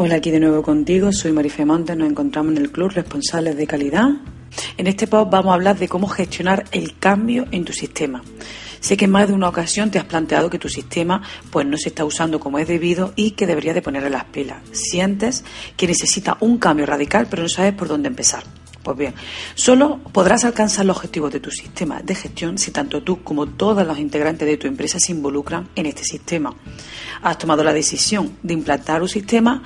Hola, 0.00 0.14
aquí 0.14 0.30
de 0.30 0.38
nuevo 0.38 0.62
contigo. 0.62 1.10
Soy 1.10 1.32
Marife 1.32 1.64
Montes. 1.64 1.96
Nos 1.96 2.08
encontramos 2.08 2.52
en 2.52 2.58
el 2.58 2.70
Club 2.70 2.92
Responsables 2.92 3.56
de 3.56 3.66
Calidad. 3.66 4.08
En 4.76 4.86
este 4.86 5.08
post 5.08 5.28
vamos 5.28 5.50
a 5.50 5.54
hablar 5.54 5.76
de 5.76 5.88
cómo 5.88 6.06
gestionar 6.06 6.62
el 6.70 6.96
cambio 7.00 7.46
en 7.50 7.64
tu 7.64 7.72
sistema. 7.72 8.22
Sé 8.78 8.96
que 8.96 9.06
en 9.06 9.10
más 9.10 9.26
de 9.26 9.34
una 9.34 9.48
ocasión 9.48 9.90
te 9.90 9.98
has 9.98 10.04
planteado 10.04 10.50
que 10.50 10.60
tu 10.60 10.68
sistema 10.68 11.20
pues 11.50 11.66
no 11.66 11.76
se 11.76 11.88
está 11.88 12.04
usando 12.04 12.38
como 12.38 12.60
es 12.60 12.68
debido 12.68 13.12
y 13.16 13.32
que 13.32 13.48
debería 13.48 13.74
de 13.74 13.82
ponerle 13.82 14.08
las 14.08 14.26
pilas. 14.26 14.62
Sientes 14.70 15.42
que 15.76 15.88
necesita 15.88 16.36
un 16.38 16.58
cambio 16.58 16.86
radical 16.86 17.26
pero 17.28 17.42
no 17.42 17.48
sabes 17.48 17.72
por 17.72 17.88
dónde 17.88 18.06
empezar. 18.06 18.44
Pues 18.88 18.96
bien, 18.96 19.14
solo 19.54 19.98
podrás 20.14 20.46
alcanzar 20.46 20.86
los 20.86 20.96
objetivos 20.96 21.30
de 21.30 21.40
tu 21.40 21.50
sistema 21.50 22.00
de 22.00 22.14
gestión 22.14 22.56
si 22.56 22.70
tanto 22.70 23.02
tú 23.02 23.22
como 23.22 23.46
todos 23.46 23.86
los 23.86 23.98
integrantes 23.98 24.48
de 24.48 24.56
tu 24.56 24.66
empresa 24.66 24.98
se 24.98 25.12
involucran 25.12 25.68
en 25.74 25.84
este 25.84 26.04
sistema. 26.04 26.54
Has 27.20 27.36
tomado 27.36 27.62
la 27.62 27.74
decisión 27.74 28.38
de 28.42 28.54
implantar 28.54 29.02
un 29.02 29.08
sistema, 29.10 29.62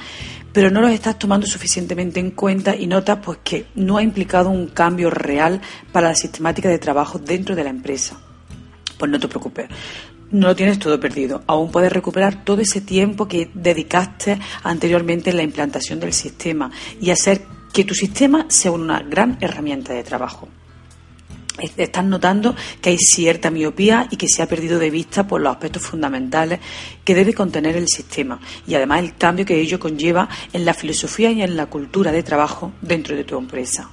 pero 0.53 0.73
no 0.73 0.81
lo 0.81 0.89
estás 0.89 1.21
tomando 1.21 1.47
suficientemente 1.47 2.19
en 2.19 2.33
cuenta 2.33 2.75
y 2.75 2.89
notas 2.89 3.21
pues 3.25 3.39
que 3.45 3.67
no 3.77 3.97
ha 3.97 4.03
implicado 4.03 4.51
un 4.51 4.67
cambio 4.67 5.09
real 5.09 5.61
para 5.93 6.09
la 6.09 6.17
sistemática 6.17 6.69
de 6.69 6.81
trabajo 6.81 7.21
dentro 7.21 7.55
de 7.55 7.63
la 7.63 7.71
empresa. 7.71 8.19
Pues 8.99 9.09
no 9.09 9.21
te 9.21 9.29
preocupes, 9.29 9.69
no 10.33 10.49
lo 10.49 10.57
tienes 10.57 10.81
todo 10.81 10.99
perdido. 10.99 11.45
Aún 11.47 11.71
puedes 11.71 11.93
recuperar 11.93 12.43
todo 12.43 12.61
ese 12.61 12.81
tiempo 12.81 13.29
que 13.29 13.49
dedicaste 13.55 14.41
anteriormente 14.65 15.31
en 15.31 15.37
la 15.37 15.45
implantación 15.45 16.01
del 16.01 16.13
sistema 16.13 16.73
y 17.01 17.11
hacer 17.11 17.62
que 17.73 17.85
tu 17.85 17.95
sistema 17.95 18.47
sea 18.49 18.71
una 18.71 19.01
gran 19.01 19.39
herramienta 19.41 19.93
de 19.93 20.05
trabajo. 20.05 20.49
Estás 21.59 22.05
notando 22.05 22.57
que 22.81 22.91
hay 22.91 22.99
cierta 22.99 23.51
miopía 23.51 24.09
y 24.11 24.17
que 24.17 24.27
se 24.27 24.43
ha 24.43 24.47
perdido 24.47 24.79
de 24.79 24.91
vista 24.91 25.27
por 25.27 25.41
los 25.41 25.53
aspectos 25.53 25.83
fundamentales 25.83 26.61
que 27.05 27.15
debe 27.15 27.35
contener 27.35 27.77
el 27.77 27.89
sistema 27.89 28.41
y 28.67 28.75
además 28.75 29.01
el 29.01 29.17
cambio 29.17 29.45
que 29.45 29.61
ello 29.61 29.79
conlleva 29.79 30.29
en 30.53 30.65
la 30.65 30.73
filosofía 30.73 31.31
y 31.31 31.43
en 31.43 31.57
la 31.57 31.67
cultura 31.67 32.11
de 32.11 32.23
trabajo 32.23 32.73
dentro 32.81 33.15
de 33.15 33.25
tu 33.25 33.37
empresa. 33.37 33.91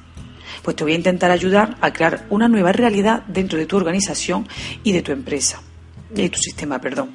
Pues 0.64 0.76
te 0.76 0.84
voy 0.84 0.94
a 0.94 0.98
intentar 0.98 1.32
ayudar 1.32 1.78
a 1.82 1.92
crear 1.92 2.28
una 2.30 2.48
nueva 2.48 2.72
realidad 2.72 3.24
dentro 3.28 3.60
de 3.60 3.66
tu 3.66 3.76
organización 3.76 4.48
y 4.84 4.94
de 4.94 5.02
tu 5.02 5.12
empresa, 5.12 5.62
de 6.10 6.30
tu 6.30 6.40
sistema, 6.40 6.80
perdón. 6.80 7.10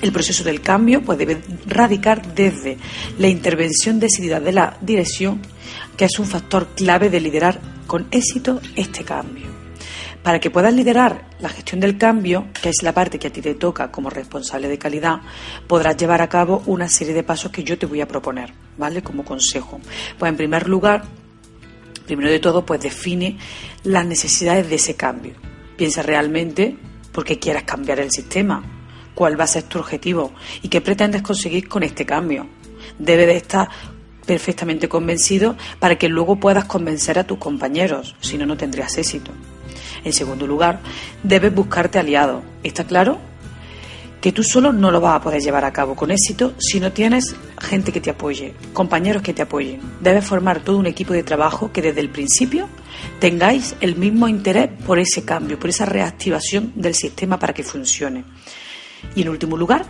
El 0.00 0.12
proceso 0.12 0.44
del 0.44 0.60
cambio 0.60 1.02
pues, 1.02 1.18
debe 1.18 1.40
radicar 1.66 2.34
desde 2.34 2.76
la 3.18 3.28
intervención 3.28 4.00
decidida 4.00 4.40
de 4.40 4.52
la 4.52 4.76
dirección 4.80 5.42
que 5.96 6.04
es 6.06 6.18
un 6.18 6.26
factor 6.26 6.68
clave 6.74 7.10
de 7.10 7.20
liderar 7.20 7.60
con 7.86 8.06
éxito 8.10 8.60
este 8.74 9.04
cambio. 9.04 9.46
Para 10.22 10.40
que 10.40 10.50
puedas 10.50 10.74
liderar 10.74 11.28
la 11.38 11.48
gestión 11.48 11.78
del 11.78 11.98
cambio, 11.98 12.48
que 12.60 12.70
es 12.70 12.82
la 12.82 12.92
parte 12.92 13.18
que 13.18 13.28
a 13.28 13.32
ti 13.32 13.40
te 13.40 13.54
toca 13.54 13.92
como 13.92 14.10
responsable 14.10 14.66
de 14.66 14.76
calidad, 14.76 15.20
podrás 15.68 15.96
llevar 15.96 16.20
a 16.20 16.28
cabo 16.28 16.64
una 16.66 16.88
serie 16.88 17.14
de 17.14 17.22
pasos 17.22 17.52
que 17.52 17.62
yo 17.62 17.78
te 17.78 17.86
voy 17.86 18.00
a 18.00 18.08
proponer, 18.08 18.52
¿vale? 18.76 19.02
Como 19.02 19.24
consejo. 19.24 19.80
Pues 20.18 20.28
en 20.28 20.36
primer 20.36 20.68
lugar, 20.68 21.04
primero 22.06 22.28
de 22.28 22.40
todo, 22.40 22.66
pues 22.66 22.80
define 22.80 23.38
las 23.84 24.04
necesidades 24.04 24.68
de 24.68 24.74
ese 24.74 24.96
cambio. 24.96 25.34
Piensa 25.76 26.02
realmente 26.02 26.76
por 27.12 27.24
qué 27.24 27.38
quieras 27.38 27.62
cambiar 27.62 28.00
el 28.00 28.10
sistema, 28.10 28.64
cuál 29.14 29.38
va 29.38 29.44
a 29.44 29.46
ser 29.46 29.62
tu 29.62 29.78
objetivo 29.78 30.32
y 30.60 30.68
qué 30.68 30.80
pretendes 30.80 31.22
conseguir 31.22 31.68
con 31.68 31.84
este 31.84 32.04
cambio. 32.04 32.48
Debe 32.98 33.26
de 33.26 33.36
estar 33.36 33.68
perfectamente 34.26 34.88
convencido 34.88 35.56
para 35.78 35.96
que 35.96 36.08
luego 36.08 36.36
puedas 36.36 36.64
convencer 36.64 37.18
a 37.18 37.24
tus 37.24 37.38
compañeros, 37.38 38.16
si 38.20 38.36
no, 38.36 38.44
no 38.44 38.56
tendrías 38.56 38.98
éxito. 38.98 39.30
En 40.04 40.12
segundo 40.12 40.46
lugar, 40.46 40.80
debes 41.22 41.54
buscarte 41.54 41.98
aliados. 41.98 42.42
¿Está 42.62 42.84
claro? 42.84 43.18
Que 44.20 44.32
tú 44.32 44.42
solo 44.42 44.72
no 44.72 44.90
lo 44.90 45.00
vas 45.00 45.16
a 45.16 45.20
poder 45.20 45.40
llevar 45.40 45.64
a 45.64 45.72
cabo 45.72 45.94
con 45.94 46.10
éxito 46.10 46.54
si 46.58 46.80
no 46.80 46.92
tienes 46.92 47.36
gente 47.60 47.92
que 47.92 48.00
te 48.00 48.10
apoye, 48.10 48.54
compañeros 48.72 49.22
que 49.22 49.34
te 49.34 49.42
apoyen. 49.42 49.80
Debes 50.00 50.24
formar 50.24 50.60
todo 50.60 50.78
un 50.78 50.86
equipo 50.86 51.12
de 51.12 51.22
trabajo 51.22 51.70
que 51.72 51.82
desde 51.82 52.00
el 52.00 52.10
principio 52.10 52.68
tengáis 53.20 53.76
el 53.80 53.96
mismo 53.96 54.26
interés 54.26 54.70
por 54.86 54.98
ese 54.98 55.24
cambio, 55.24 55.58
por 55.58 55.70
esa 55.70 55.86
reactivación 55.86 56.72
del 56.74 56.94
sistema 56.94 57.38
para 57.38 57.52
que 57.52 57.62
funcione. 57.62 58.24
Y 59.14 59.22
en 59.22 59.28
último 59.28 59.56
lugar, 59.56 59.84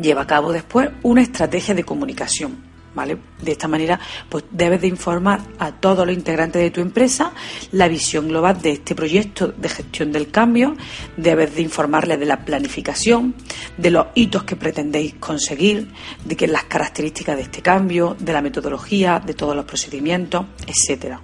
lleva 0.00 0.22
a 0.22 0.26
cabo 0.26 0.52
después 0.52 0.90
una 1.02 1.22
estrategia 1.22 1.74
de 1.74 1.84
comunicación 1.84 2.71
de 2.94 3.52
esta 3.52 3.68
manera, 3.68 3.98
pues 4.28 4.44
debes 4.50 4.80
de 4.80 4.86
informar 4.86 5.40
a 5.58 5.72
todos 5.72 6.06
los 6.06 6.14
integrantes 6.14 6.62
de 6.62 6.70
tu 6.70 6.80
empresa 6.80 7.32
la 7.72 7.88
visión 7.88 8.28
global 8.28 8.60
de 8.60 8.72
este 8.72 8.94
proyecto 8.94 9.48
de 9.48 9.68
gestión 9.68 10.12
del 10.12 10.30
cambio, 10.30 10.76
debes 11.16 11.54
de 11.54 11.62
informarles 11.62 12.18
de 12.18 12.26
la 12.26 12.44
planificación, 12.44 13.34
de 13.76 13.90
los 13.90 14.06
hitos 14.14 14.44
que 14.44 14.56
pretendéis 14.56 15.14
conseguir, 15.14 15.88
de 16.24 16.36
que 16.36 16.46
las 16.46 16.64
características 16.64 17.36
de 17.36 17.42
este 17.42 17.62
cambio, 17.62 18.16
de 18.18 18.32
la 18.32 18.42
metodología, 18.42 19.20
de 19.24 19.34
todos 19.34 19.56
los 19.56 19.64
procedimientos, 19.64 20.44
etcétera, 20.66 21.20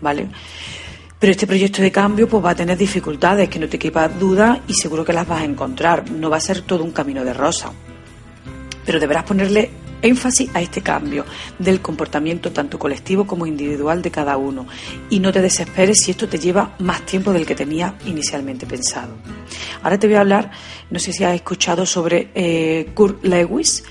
¿vale? 0.00 0.28
Pero 1.20 1.32
este 1.32 1.46
proyecto 1.46 1.82
de 1.82 1.92
cambio 1.92 2.26
pues 2.26 2.42
va 2.42 2.50
a 2.50 2.54
tener 2.54 2.78
dificultades, 2.78 3.50
que 3.50 3.58
no 3.58 3.68
te 3.68 3.78
quepa 3.78 4.08
duda 4.08 4.62
y 4.66 4.72
seguro 4.72 5.04
que 5.04 5.12
las 5.12 5.28
vas 5.28 5.42
a 5.42 5.44
encontrar. 5.44 6.10
No 6.10 6.30
va 6.30 6.38
a 6.38 6.40
ser 6.40 6.62
todo 6.62 6.82
un 6.82 6.92
camino 6.92 7.22
de 7.22 7.34
rosa. 7.34 7.70
Pero 8.86 8.98
deberás 8.98 9.24
ponerle 9.24 9.70
énfasis 10.02 10.50
a 10.54 10.60
este 10.60 10.80
cambio 10.80 11.24
del 11.58 11.80
comportamiento 11.80 12.52
tanto 12.52 12.78
colectivo 12.78 13.26
como 13.26 13.46
individual 13.46 14.02
de 14.02 14.10
cada 14.10 14.36
uno 14.36 14.66
y 15.08 15.20
no 15.20 15.32
te 15.32 15.42
desesperes 15.42 15.98
si 16.04 16.10
esto 16.10 16.28
te 16.28 16.38
lleva 16.38 16.74
más 16.78 17.04
tiempo 17.06 17.32
del 17.32 17.46
que 17.46 17.54
tenía 17.54 17.94
inicialmente 18.06 18.66
pensado. 18.66 19.14
Ahora 19.82 19.98
te 19.98 20.06
voy 20.06 20.16
a 20.16 20.20
hablar, 20.20 20.50
no 20.90 20.98
sé 20.98 21.12
si 21.12 21.24
has 21.24 21.34
escuchado 21.34 21.86
sobre 21.86 22.30
eh, 22.34 22.90
Kurt 22.94 23.24
Lewis. 23.24 23.84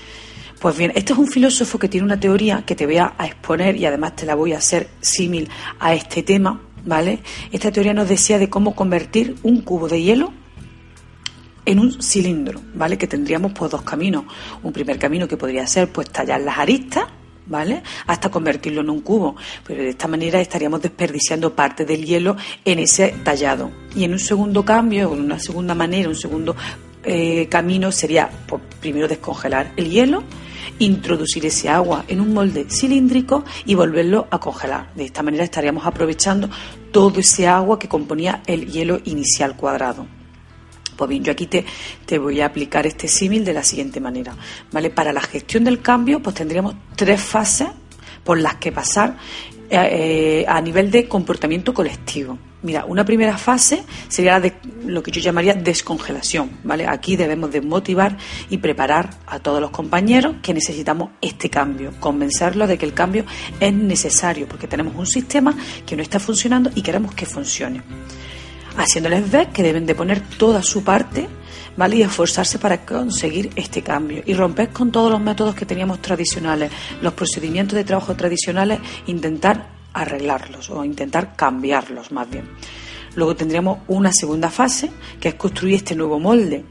Pues 0.60 0.76
bien, 0.76 0.92
este 0.94 1.14
es 1.14 1.18
un 1.18 1.26
filósofo 1.26 1.78
que 1.78 1.88
tiene 1.88 2.04
una 2.04 2.20
teoría 2.20 2.64
que 2.66 2.74
te 2.74 2.84
voy 2.84 2.98
a 2.98 3.14
exponer 3.24 3.76
y 3.76 3.86
además 3.86 4.16
te 4.16 4.26
la 4.26 4.34
voy 4.34 4.52
a 4.52 4.58
hacer 4.58 4.90
símil 5.00 5.48
a 5.78 5.94
este 5.94 6.22
tema, 6.22 6.60
¿vale? 6.84 7.20
Esta 7.50 7.72
teoría 7.72 7.94
nos 7.94 8.08
decía 8.08 8.38
de 8.38 8.50
cómo 8.50 8.74
convertir 8.74 9.36
un 9.42 9.62
cubo 9.62 9.88
de 9.88 10.02
hielo 10.02 10.34
en 11.64 11.78
un 11.78 12.02
cilindro, 12.02 12.60
¿vale? 12.74 12.96
Que 12.98 13.06
tendríamos 13.06 13.52
pues 13.52 13.70
dos 13.70 13.82
caminos. 13.82 14.24
Un 14.62 14.72
primer 14.72 14.98
camino 14.98 15.28
que 15.28 15.36
podría 15.36 15.66
ser 15.66 15.88
pues 15.90 16.10
tallar 16.10 16.40
las 16.40 16.58
aristas, 16.58 17.04
¿vale? 17.46 17.82
Hasta 18.06 18.30
convertirlo 18.30 18.80
en 18.80 18.90
un 18.90 19.00
cubo. 19.00 19.36
Pero 19.66 19.82
de 19.82 19.90
esta 19.90 20.08
manera 20.08 20.40
estaríamos 20.40 20.80
desperdiciando 20.80 21.54
parte 21.54 21.84
del 21.84 22.04
hielo 22.04 22.36
en 22.64 22.78
ese 22.78 23.14
tallado. 23.22 23.70
Y 23.94 24.04
en 24.04 24.12
un 24.12 24.18
segundo 24.18 24.64
cambio, 24.64 25.12
en 25.12 25.20
una 25.20 25.38
segunda 25.38 25.74
manera, 25.74 26.08
un 26.08 26.16
segundo 26.16 26.56
eh, 27.02 27.46
camino 27.48 27.92
sería 27.92 28.30
pues, 28.46 28.62
primero 28.80 29.08
descongelar 29.08 29.72
el 29.76 29.90
hielo, 29.90 30.22
introducir 30.78 31.44
ese 31.46 31.68
agua 31.68 32.04
en 32.08 32.20
un 32.20 32.32
molde 32.32 32.66
cilíndrico 32.68 33.44
y 33.66 33.74
volverlo 33.74 34.28
a 34.30 34.38
congelar. 34.38 34.92
De 34.94 35.04
esta 35.04 35.22
manera 35.22 35.44
estaríamos 35.44 35.86
aprovechando 35.86 36.48
todo 36.92 37.20
ese 37.20 37.46
agua 37.46 37.78
que 37.78 37.88
componía 37.88 38.42
el 38.46 38.66
hielo 38.70 39.00
inicial 39.04 39.56
cuadrado. 39.56 40.19
Bien, 41.06 41.24
yo 41.24 41.32
aquí 41.32 41.46
te, 41.46 41.64
te 42.06 42.18
voy 42.18 42.40
a 42.40 42.46
aplicar 42.46 42.86
este 42.86 43.08
símil 43.08 43.44
de 43.44 43.52
la 43.52 43.62
siguiente 43.62 44.00
manera. 44.00 44.34
¿vale? 44.72 44.90
Para 44.90 45.12
la 45.12 45.20
gestión 45.20 45.64
del 45.64 45.80
cambio, 45.80 46.20
pues 46.22 46.36
tendríamos 46.36 46.74
tres 46.96 47.20
fases 47.20 47.68
por 48.24 48.38
las 48.38 48.56
que 48.56 48.72
pasar 48.72 49.16
eh, 49.72 50.42
eh, 50.42 50.44
a 50.48 50.60
nivel 50.60 50.90
de 50.90 51.06
comportamiento 51.06 51.72
colectivo. 51.72 52.36
Mira, 52.62 52.84
una 52.84 53.04
primera 53.04 53.38
fase 53.38 53.84
sería 54.08 54.32
la 54.32 54.40
de 54.40 54.54
lo 54.84 55.02
que 55.02 55.12
yo 55.12 55.20
llamaría 55.20 55.54
descongelación, 55.54 56.58
¿vale? 56.64 56.86
Aquí 56.86 57.16
debemos 57.16 57.52
de 57.52 57.60
motivar 57.60 58.18
y 58.50 58.58
preparar 58.58 59.10
a 59.26 59.38
todos 59.38 59.60
los 59.60 59.70
compañeros 59.70 60.36
que 60.42 60.52
necesitamos 60.52 61.10
este 61.20 61.48
cambio, 61.48 61.92
convencerlos 62.00 62.68
de 62.68 62.76
que 62.76 62.84
el 62.84 62.94
cambio 62.94 63.24
es 63.60 63.72
necesario 63.72 64.46
porque 64.48 64.66
tenemos 64.66 64.94
un 64.96 65.06
sistema 65.06 65.56
que 65.86 65.96
no 65.96 66.02
está 66.02 66.18
funcionando 66.18 66.70
y 66.74 66.82
queremos 66.82 67.14
que 67.14 67.24
funcione 67.24 67.82
haciéndoles 68.82 69.30
ver 69.30 69.48
que 69.48 69.62
deben 69.62 69.86
de 69.86 69.94
poner 69.94 70.20
toda 70.20 70.62
su 70.62 70.82
parte 70.82 71.28
¿vale? 71.76 71.96
y 71.96 72.02
esforzarse 72.02 72.58
para 72.58 72.84
conseguir 72.84 73.50
este 73.56 73.82
cambio 73.82 74.22
y 74.24 74.34
romper 74.34 74.70
con 74.70 74.90
todos 74.90 75.10
los 75.10 75.20
métodos 75.20 75.54
que 75.54 75.66
teníamos 75.66 76.00
tradicionales, 76.00 76.70
los 77.02 77.12
procedimientos 77.12 77.76
de 77.76 77.84
trabajo 77.84 78.14
tradicionales, 78.14 78.80
intentar 79.06 79.68
arreglarlos 79.92 80.70
o 80.70 80.84
intentar 80.84 81.34
cambiarlos 81.36 82.12
más 82.12 82.30
bien. 82.30 82.48
Luego 83.16 83.34
tendríamos 83.34 83.78
una 83.88 84.12
segunda 84.12 84.50
fase 84.50 84.90
que 85.20 85.30
es 85.30 85.34
construir 85.34 85.76
este 85.76 85.96
nuevo 85.96 86.18
molde 86.20 86.64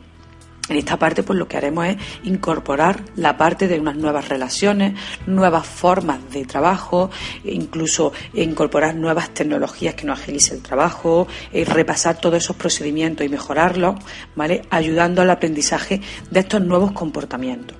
en 0.70 0.78
esta 0.78 0.98
parte, 0.98 1.24
pues 1.24 1.38
lo 1.38 1.48
que 1.48 1.58
haremos 1.58 1.88
es 1.88 1.98
incorporar 2.24 3.04
la 3.16 3.38
parte 3.38 3.68
de 3.68 3.80
unas 3.80 3.96
nuevas 3.96 4.30
relaciones, 4.30 4.94
nuevas 5.26 5.66
formas 5.66 6.20
de 6.32 6.46
trabajo, 6.46 7.10
incluso 7.44 8.14
incorporar 8.34 8.96
nuevas 8.96 9.34
tecnologías 9.34 9.96
que 9.96 10.06
nos 10.06 10.20
agilicen 10.20 10.58
el 10.58 10.64
trabajo, 10.64 11.28
eh, 11.52 11.66
repasar 11.66 12.18
todos 12.18 12.38
esos 12.38 12.56
procedimientos 12.56 13.26
y 13.26 13.30
mejorarlos, 13.30 13.96
¿vale? 14.36 14.62
Ayudando 14.70 15.22
al 15.22 15.30
aprendizaje 15.30 16.02
de 16.30 16.40
estos 16.40 16.62
nuevos 16.62 16.92
comportamientos. 16.92 17.76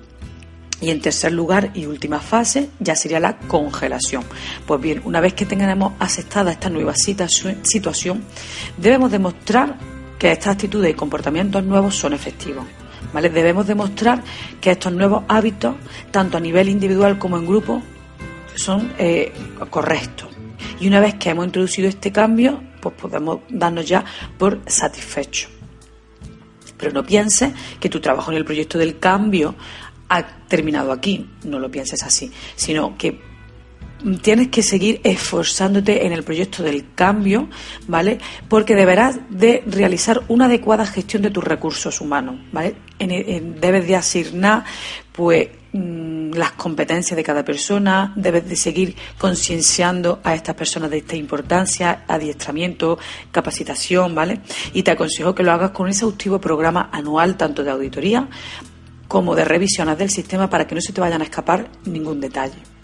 Y 0.80 0.88
en 0.90 1.00
tercer 1.00 1.32
lugar 1.32 1.70
y 1.74 1.86
última 1.86 2.20
fase 2.20 2.70
ya 2.80 2.96
sería 2.96 3.20
la 3.20 3.36
congelación. 3.38 4.24
Pues 4.66 4.80
bien, 4.80 5.02
una 5.04 5.20
vez 5.20 5.34
que 5.34 5.44
tengamos 5.44 5.92
aceptada 5.98 6.52
esta 6.52 6.70
nueva 6.70 6.94
situación, 6.94 8.24
debemos 8.78 9.10
demostrar 9.10 9.76
que 10.18 10.32
estas 10.32 10.54
actitudes 10.54 10.90
y 10.90 10.94
comportamientos 10.94 11.64
nuevos 11.64 11.96
son 11.96 12.14
efectivos. 12.14 12.64
Debemos 13.12 13.66
demostrar 13.66 14.22
que 14.60 14.70
estos 14.70 14.92
nuevos 14.92 15.24
hábitos, 15.28 15.74
tanto 16.10 16.36
a 16.36 16.40
nivel 16.40 16.68
individual 16.68 17.18
como 17.18 17.36
en 17.36 17.46
grupo, 17.46 17.82
son 18.54 18.92
eh, 18.98 19.32
correctos. 19.68 20.28
Y 20.80 20.86
una 20.86 21.00
vez 21.00 21.14
que 21.14 21.30
hemos 21.30 21.46
introducido 21.46 21.88
este 21.88 22.12
cambio, 22.12 22.62
pues 22.80 22.94
podemos 22.94 23.40
darnos 23.48 23.86
ya 23.86 24.04
por 24.38 24.60
satisfechos. 24.66 25.50
Pero 26.76 26.92
no 26.92 27.04
pienses 27.04 27.52
que 27.78 27.88
tu 27.88 28.00
trabajo 28.00 28.30
en 28.30 28.38
el 28.38 28.44
proyecto 28.44 28.78
del 28.78 28.98
cambio 28.98 29.54
ha 30.08 30.26
terminado 30.48 30.92
aquí. 30.92 31.28
No 31.44 31.58
lo 31.58 31.70
pienses 31.70 32.02
así, 32.02 32.32
sino 32.56 32.96
que 32.96 33.29
tienes 34.22 34.48
que 34.48 34.62
seguir 34.62 35.00
esforzándote 35.04 36.06
en 36.06 36.12
el 36.12 36.22
proyecto 36.22 36.62
del 36.62 36.94
cambio, 36.94 37.48
¿vale? 37.86 38.18
Porque 38.48 38.74
deberás 38.74 39.18
de 39.30 39.62
realizar 39.66 40.22
una 40.28 40.46
adecuada 40.46 40.86
gestión 40.86 41.22
de 41.22 41.30
tus 41.30 41.44
recursos 41.44 42.00
humanos, 42.00 42.36
¿vale? 42.52 42.74
debes 42.98 43.86
de 43.86 43.96
asignar, 43.96 44.64
pues, 45.12 45.48
mm, 45.72 46.32
las 46.32 46.52
competencias 46.52 47.16
de 47.16 47.22
cada 47.22 47.44
persona, 47.44 48.12
debes 48.14 48.46
de 48.48 48.56
seguir 48.56 48.94
concienciando 49.18 50.20
a 50.22 50.34
estas 50.34 50.54
personas 50.54 50.90
de 50.90 50.98
esta 50.98 51.16
importancia, 51.16 52.04
adiestramiento, 52.06 52.98
capacitación, 53.32 54.14
¿vale? 54.14 54.40
Y 54.74 54.82
te 54.82 54.90
aconsejo 54.90 55.34
que 55.34 55.42
lo 55.42 55.52
hagas 55.52 55.70
con 55.70 55.84
un 55.84 55.90
exhaustivo 55.90 56.40
programa 56.40 56.90
anual, 56.92 57.36
tanto 57.36 57.64
de 57.64 57.70
auditoría 57.70 58.28
como 59.08 59.34
de 59.34 59.44
revisiones 59.44 59.98
del 59.98 60.10
sistema, 60.10 60.48
para 60.48 60.66
que 60.66 60.74
no 60.74 60.80
se 60.80 60.92
te 60.92 61.00
vayan 61.00 61.20
a 61.22 61.24
escapar 61.24 61.68
ningún 61.84 62.20
detalle. 62.20 62.79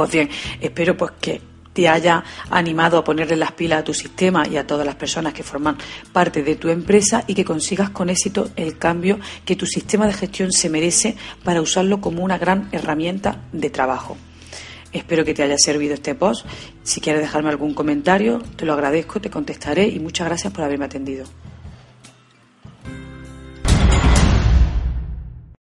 Pues 0.00 0.12
bien, 0.12 0.30
espero 0.62 0.96
pues 0.96 1.10
que 1.20 1.42
te 1.74 1.86
haya 1.86 2.24
animado 2.48 2.96
a 2.96 3.04
ponerle 3.04 3.36
las 3.36 3.52
pilas 3.52 3.80
a 3.80 3.84
tu 3.84 3.92
sistema 3.92 4.48
y 4.48 4.56
a 4.56 4.66
todas 4.66 4.86
las 4.86 4.94
personas 4.94 5.34
que 5.34 5.42
forman 5.42 5.76
parte 6.10 6.42
de 6.42 6.56
tu 6.56 6.70
empresa 6.70 7.24
y 7.26 7.34
que 7.34 7.44
consigas 7.44 7.90
con 7.90 8.08
éxito 8.08 8.48
el 8.56 8.78
cambio 8.78 9.20
que 9.44 9.56
tu 9.56 9.66
sistema 9.66 10.06
de 10.06 10.14
gestión 10.14 10.52
se 10.52 10.70
merece 10.70 11.16
para 11.44 11.60
usarlo 11.60 12.00
como 12.00 12.24
una 12.24 12.38
gran 12.38 12.70
herramienta 12.72 13.42
de 13.52 13.68
trabajo. 13.68 14.16
Espero 14.90 15.22
que 15.22 15.34
te 15.34 15.42
haya 15.42 15.58
servido 15.58 15.92
este 15.92 16.14
post. 16.14 16.46
Si 16.82 17.02
quieres 17.02 17.20
dejarme 17.20 17.50
algún 17.50 17.74
comentario, 17.74 18.42
te 18.56 18.64
lo 18.64 18.72
agradezco, 18.72 19.20
te 19.20 19.28
contestaré 19.28 19.86
y 19.86 19.98
muchas 20.00 20.28
gracias 20.28 20.50
por 20.50 20.64
haberme 20.64 20.86
atendido. 20.86 21.26